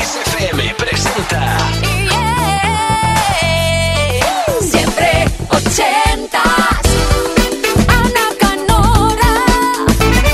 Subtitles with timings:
[0.00, 1.58] XFM presenta.
[4.60, 6.42] Siempre ochentas.
[7.86, 9.34] Ana Canora.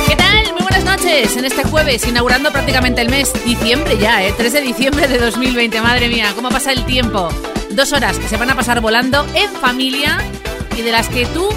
[0.07, 0.53] ¿Qué tal?
[0.53, 1.37] Muy buenas noches.
[1.37, 4.33] En este jueves, inaugurando prácticamente el mes, diciembre ya, ¿eh?
[4.37, 5.81] 3 de diciembre de 2020.
[5.81, 7.29] Madre mía, cómo pasa el tiempo.
[7.71, 10.19] Dos horas que se van a pasar volando en familia
[10.77, 11.49] y de las que tú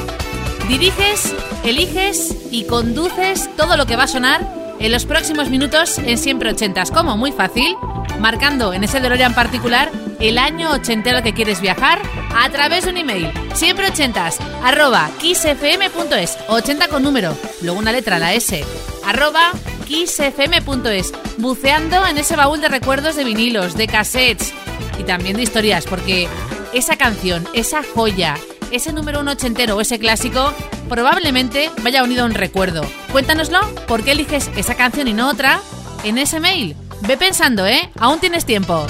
[0.68, 4.42] diriges, eliges y conduces todo lo que va a sonar
[4.80, 6.90] en los próximos minutos en Siempre Ochentas.
[6.90, 7.18] ¿Cómo?
[7.18, 7.76] Muy fácil.
[8.20, 12.02] Marcando en ese DeLorean particular el año ochentero que quieres viajar
[12.36, 13.32] a través de un email.
[13.54, 16.38] Siempre ochentas, arroba kissfm.es.
[16.48, 18.64] 80 con número, luego una letra, la S.
[19.06, 19.52] Arroba
[19.88, 21.14] kissfm.es.
[21.38, 24.54] Buceando en ese baúl de recuerdos de vinilos, de cassettes
[25.00, 26.28] y también de historias, porque
[26.74, 28.36] esa canción, esa joya,
[28.72, 30.54] ese número uno ochentero o ese clásico
[30.90, 32.82] probablemente vaya unido a un recuerdo.
[33.12, 35.62] Cuéntanoslo, ¿por qué eliges esa canción y no otra?
[36.04, 36.76] En ese mail.
[37.02, 37.90] Ve pensando, ¿eh?
[38.00, 38.86] Aún tienes tiempo.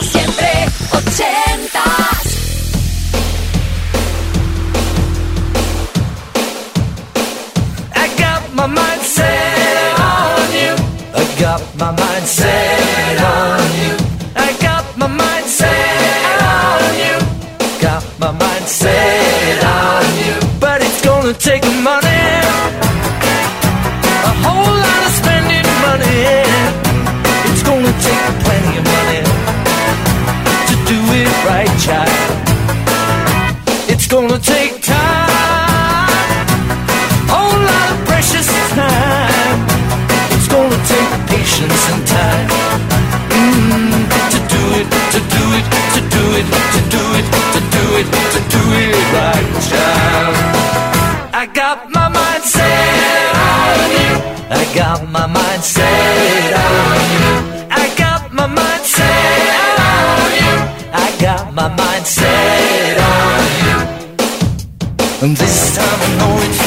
[0.00, 2.26] Siempre ochentas.
[7.94, 10.74] I got my mind set on you.
[11.14, 13.96] I got my mind set on you.
[14.36, 17.18] I got my mind set on you.
[17.80, 20.34] Got my mind set on you.
[20.58, 21.65] But it's gonna take
[54.76, 57.32] got my mind set on you.
[57.70, 60.54] I got my mind set on you.
[60.92, 63.78] I got my mind set on you.
[65.24, 66.65] And this time I know it's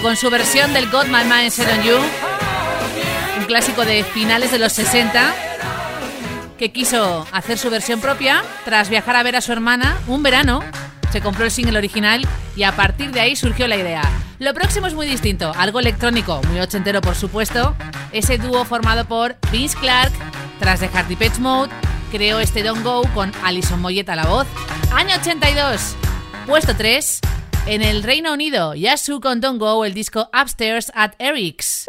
[0.00, 1.96] con su versión del Got My Mind Set on You.
[3.38, 5.34] Un clásico de finales de los 60
[6.58, 10.64] que quiso hacer su versión propia tras viajar a ver a su hermana un verano.
[11.12, 12.26] Se compró el single original
[12.56, 14.02] y a partir de ahí surgió la idea.
[14.38, 17.76] Lo próximo es muy distinto, algo electrónico, muy ochentero por supuesto.
[18.10, 20.12] Ese dúo formado por Vince Clark,
[20.58, 21.70] tras dejar Depeche Mode,
[22.10, 24.46] creó este Don't Go con Alison Moyet a la voz.
[24.92, 25.94] Año 82,
[26.46, 27.20] puesto 3.
[27.66, 31.86] En el Reino Unido, Yasu con Don't Go, el disco Upstairs at Eric's.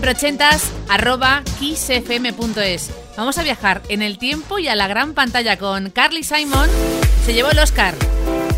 [0.00, 0.46] Siempre
[0.88, 2.90] arroba kissfm.es.
[3.16, 6.68] Vamos a viajar en el tiempo y a la gran pantalla con Carly Simon.
[7.26, 7.94] Se llevó el Oscar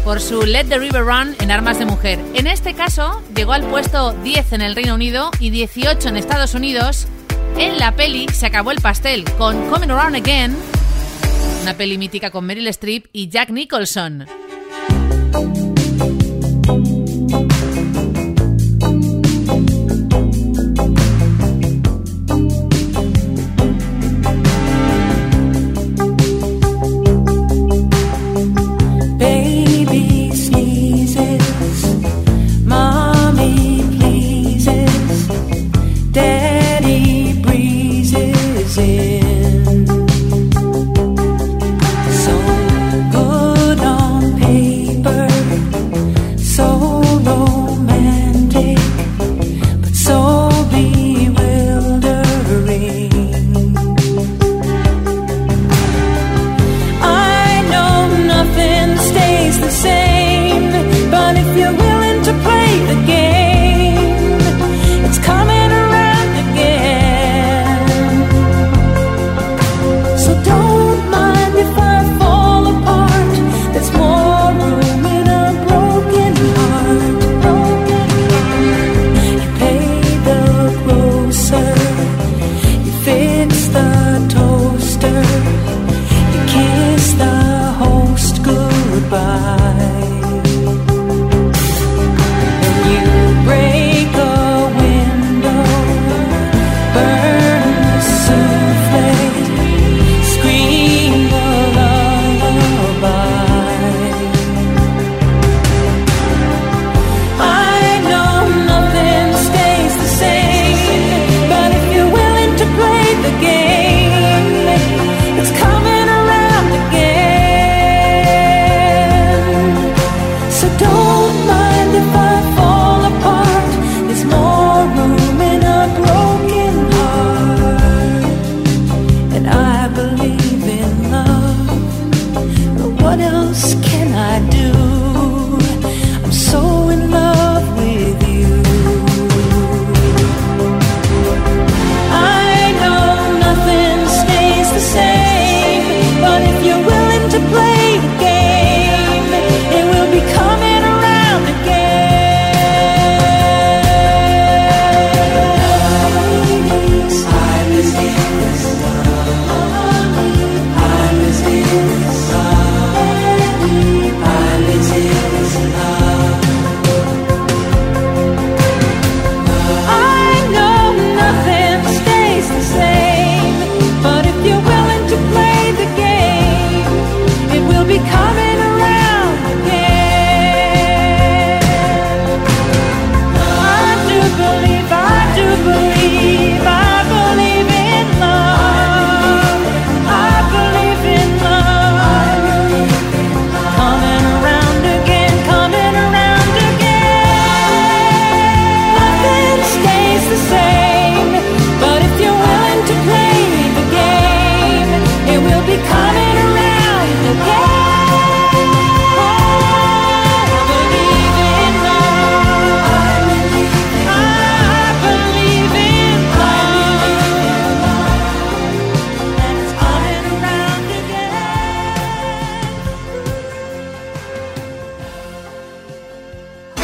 [0.05, 2.21] por su Let the River Run en Armas de Mujer.
[2.35, 6.55] En este caso, llegó al puesto 10 en el Reino Unido y 18 en Estados
[6.55, 7.06] Unidos.
[7.59, 10.56] En la peli se acabó el pastel con Coming Around Again,
[11.62, 14.27] una peli mítica con Meryl Streep y Jack Nicholson.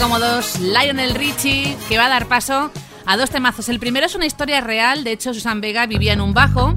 [0.00, 2.70] Cómodos, Lionel Richie, que va a dar paso
[3.04, 3.68] a dos temazos.
[3.68, 6.74] El primero es una historia real, de hecho Susan Vega vivía en un bajo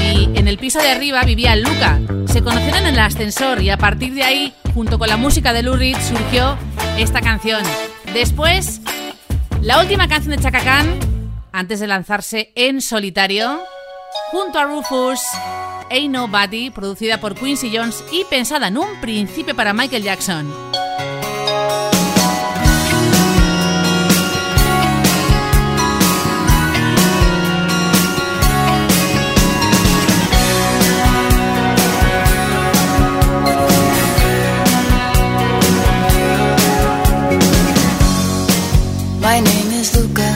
[0.00, 2.00] y en el piso de arriba vivía Luca.
[2.26, 5.62] Se conocieron en el ascensor y a partir de ahí, junto con la música de
[5.62, 6.56] Lou surgió
[6.96, 7.62] esta canción.
[8.14, 8.80] Después,
[9.60, 10.98] la última canción de Chaka Khan,
[11.52, 13.60] antes de lanzarse en solitario
[14.30, 15.20] junto a Rufus.
[15.90, 20.50] Ain't Nobody, producida por Quincy Jones y pensada en un principio para Michael Jackson.
[39.32, 40.30] My name is Luca.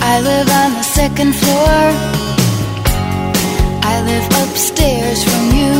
[0.00, 1.76] I live on the second floor.
[3.92, 5.76] I live upstairs from you.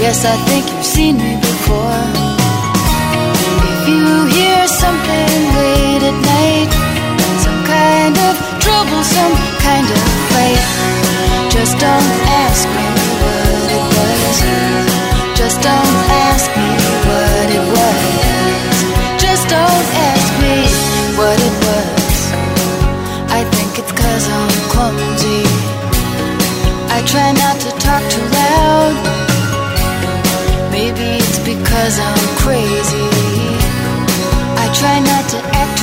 [0.00, 2.04] Yes, I think you've seen me before.
[3.68, 4.04] If you
[4.36, 6.72] hear something late at night,
[7.44, 10.64] some kind of trouble, some kind of fight,
[11.52, 12.29] just don't
[31.70, 33.08] it's because I'm crazy.
[34.58, 35.79] I try not to act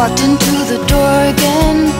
[0.00, 1.92] Walked into the door again.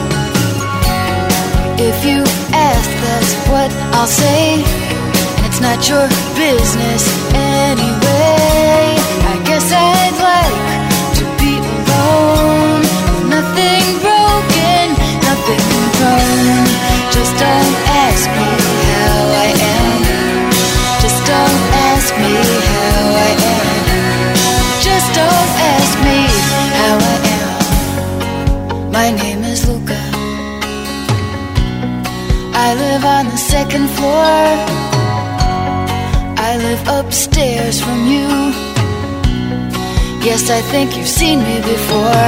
[1.77, 4.55] If you ask, that's what I'll say.
[4.55, 7.30] And it's not your business
[33.31, 34.35] the second floor.
[36.47, 38.27] I live upstairs from you.
[40.27, 42.27] Yes, I think you've seen me before.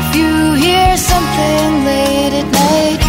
[0.00, 0.32] If you
[0.64, 3.00] hear something late at night,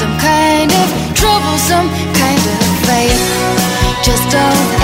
[0.00, 0.86] some kind of
[1.20, 1.88] trouble, some
[2.22, 3.20] kind of fight,
[4.04, 4.83] just don't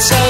[0.00, 0.29] it's over.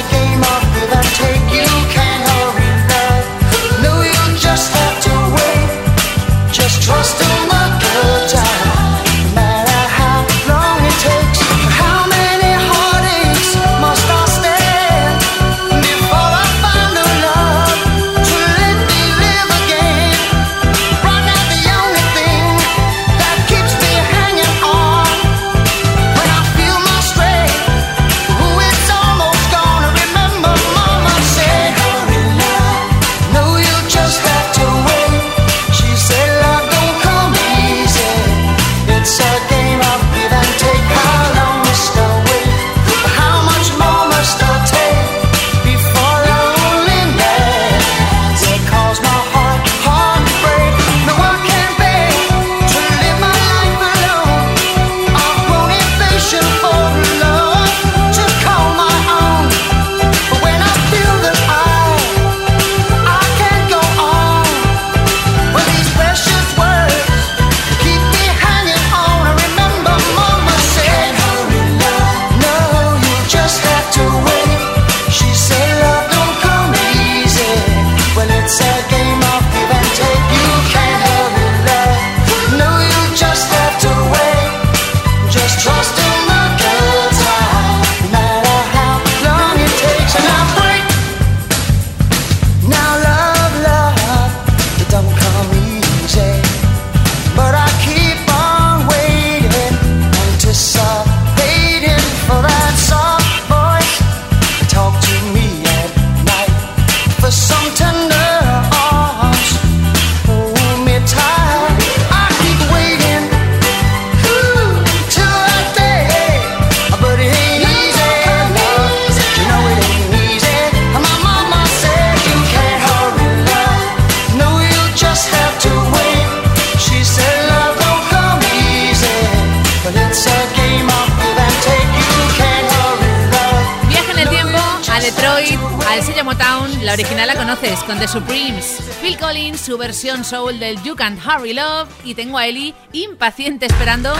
[136.91, 141.25] La original la conoces con The Supremes, Phil Collins, su versión soul del You Can't
[141.25, 144.13] Hurry Love y tengo a Eli impaciente esperando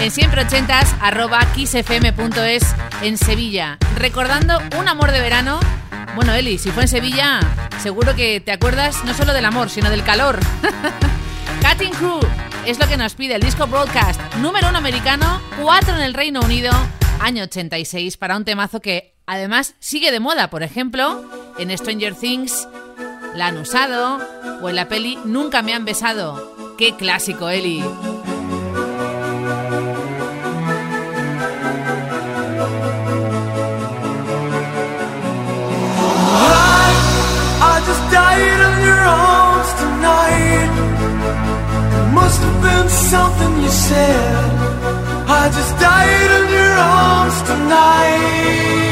[0.00, 2.62] en siempre ochentas arroba kissfm.es
[3.02, 3.76] en Sevilla.
[3.96, 5.58] Recordando un amor de verano.
[6.14, 7.40] Bueno Eli, si fue en Sevilla,
[7.82, 10.38] seguro que te acuerdas no solo del amor, sino del calor.
[11.68, 12.20] Cutting Crew
[12.64, 16.40] es lo que nos pide el disco Broadcast, número uno americano, cuatro en el Reino
[16.40, 16.70] Unido
[17.22, 21.24] año 86, para un temazo que además sigue de moda, por ejemplo,
[21.58, 22.68] en Stranger Things
[23.36, 24.18] la han usado
[24.60, 26.74] o en la peli Nunca me han besado.
[26.76, 27.82] ¡Qué clásico, Eli!
[42.12, 44.61] must have been something you said
[45.34, 48.91] I just died in your arms tonight.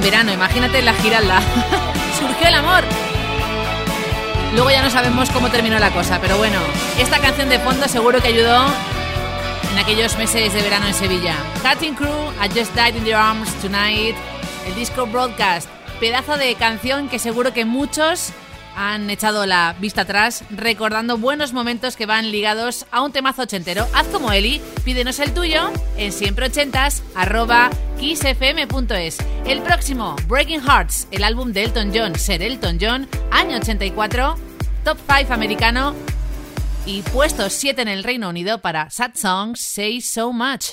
[0.00, 1.40] verano, imagínate la giralda.
[2.18, 2.84] Surgió el amor.
[4.54, 6.58] Luego ya no sabemos cómo terminó la cosa, pero bueno,
[6.98, 8.66] esta canción de fondo seguro que ayudó
[9.70, 11.36] en aquellos meses de verano en Sevilla.
[11.62, 14.16] Cutting Crew, I Just Died in Your Arms Tonight,
[14.66, 15.68] el disco Broadcast,
[16.00, 18.32] pedazo de canción que seguro que muchos
[18.76, 23.86] han echado la vista atrás recordando buenos momentos que van ligados a un temazo ochentero.
[23.94, 29.18] Haz como Eli, pídenos el tuyo en siempreochentas arroba kissfm.es.
[29.46, 34.36] El próximo, Breaking Hearts, el álbum de Elton John, Ser Elton John, año 84,
[34.84, 35.94] top 5 americano
[36.86, 40.72] y puesto 7 en el Reino Unido para Sad Songs Say So Much.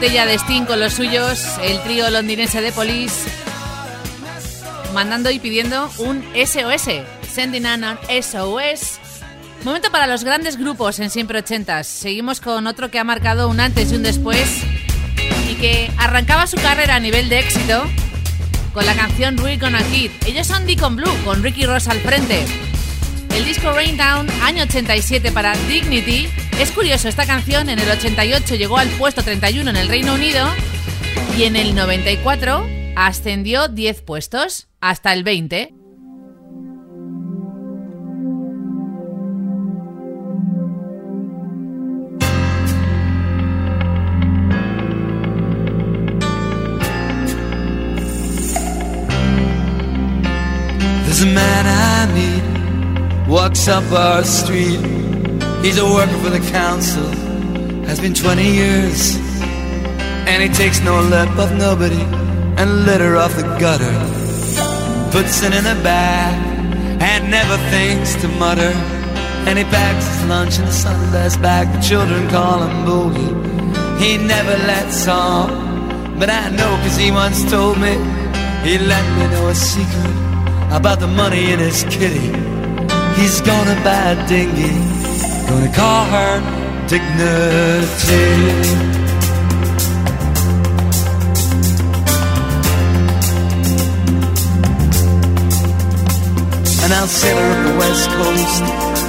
[0.00, 3.28] botella de Sting con los suyos, el trío londinense de Police,
[4.94, 8.98] mandando y pidiendo un SOS, Sending an SOS.
[9.62, 11.86] Momento para los grandes grupos en Siempre Ochentas.
[11.86, 14.62] Seguimos con otro que ha marcado un antes y un después
[15.50, 17.84] y que arrancaba su carrera a nivel de éxito
[18.72, 20.12] con la canción We're Gonna Kid.
[20.24, 22.46] Ellos son Deacon Blue con Ricky Ross al frente.
[23.34, 26.26] El disco Rain Down, año 87 para Dignity
[26.60, 30.46] es curioso, esta canción en el 88 llegó al puesto 31 en el Reino Unido
[31.34, 35.72] y en el 94 ascendió 10 puestos hasta el 20.
[51.06, 55.09] There's a man I meet, walks up our street.
[55.62, 57.06] He's a worker for the council,
[57.84, 59.16] has been 20 years.
[60.26, 62.02] And he takes no lip of nobody
[62.60, 63.96] and litter off the gutter.
[65.12, 66.34] Puts it in a bag
[67.00, 68.72] and never thinks to mutter.
[69.46, 71.66] And he packs his lunch in a Sunday's bag.
[71.74, 73.50] The children call him Boogie.
[74.00, 77.94] He never lets on, but I know cause he once told me.
[78.64, 80.16] He let me know a secret
[80.70, 82.28] about the money in his kitty.
[83.18, 84.72] He's gonna buy a dinghy,
[85.50, 86.32] gonna call her
[86.86, 88.30] Dignity.
[96.82, 98.62] And I'll sail her up the west coast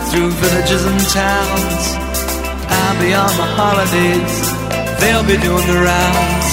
[0.10, 1.84] through villages and towns.
[2.70, 4.36] I'll be on my holidays,
[5.00, 6.48] they'll be doing the rounds.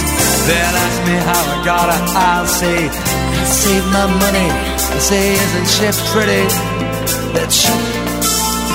[0.49, 4.49] They'll ask me how I got her, I'll say, I saved my money.
[4.93, 6.45] They say, isn't she pretty?
[7.34, 7.82] That ship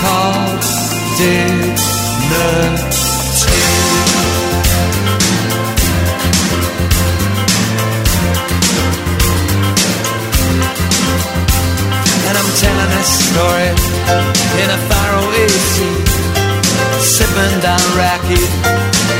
[0.01, 0.82] called
[1.17, 2.33] Dignity.
[12.25, 13.69] And I'm telling this story
[14.57, 16.01] in a faraway sea,
[16.97, 18.41] sipping down Racky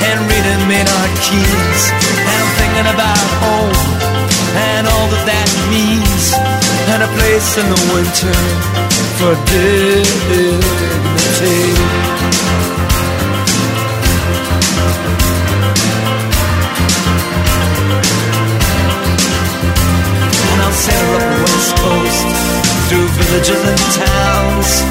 [0.09, 1.81] and reading Maynard Keynes.
[2.25, 3.77] And I'm thinking about home
[4.55, 6.33] and all that that means,
[6.93, 8.33] and a place in the winter
[9.17, 9.33] for
[11.13, 11.21] And
[20.61, 22.25] I'll sail up the west coast
[22.89, 24.81] through villages and towns.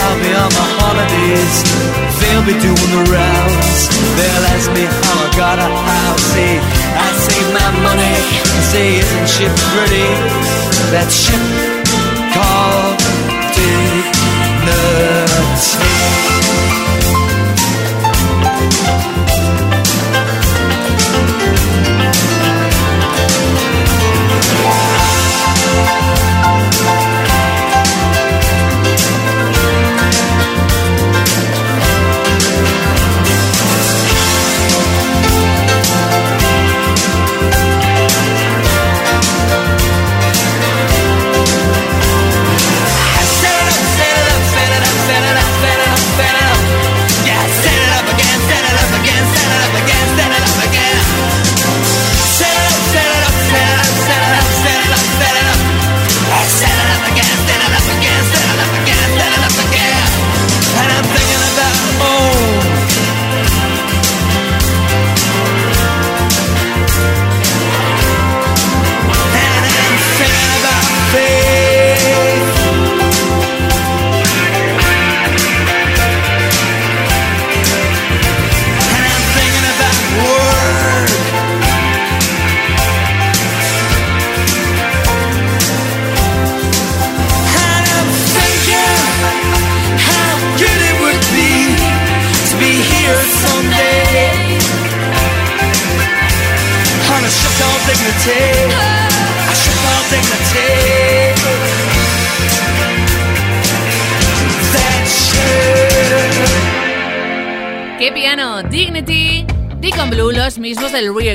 [0.00, 1.54] I'll be on my holidays,
[2.20, 3.80] they'll be doing the rounds.
[4.16, 6.24] They'll ask me how I got a house.
[6.32, 8.16] Say, I saved my money.
[8.72, 9.44] Say, isn't she
[9.74, 10.08] pretty?
[10.94, 11.42] That ship
[12.32, 12.96] called
[13.54, 14.19] Dignity
[14.62, 15.90] eternity.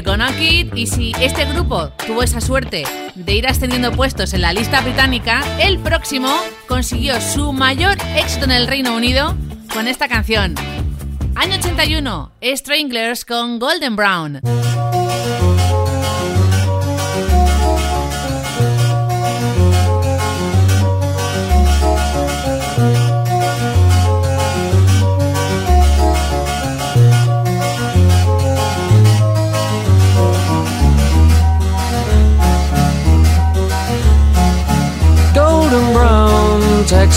[0.05, 0.73] Gonna Kid.
[0.75, 2.83] Y si este grupo tuvo esa suerte
[3.15, 6.29] de ir ascendiendo puestos en la lista británica, el próximo
[6.67, 9.35] consiguió su mayor éxito en el Reino Unido
[9.73, 10.55] con esta canción.
[11.35, 14.41] Año 81, Stranglers con Golden Brown.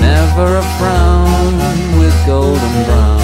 [0.00, 1.58] never a frown
[1.98, 3.20] with golden brown.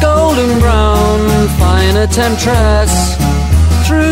[0.00, 3.21] Golden brown, fine a temptress